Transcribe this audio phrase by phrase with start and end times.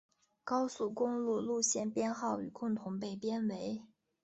[0.43, 3.83] 高速公路路线编号与共同被编为。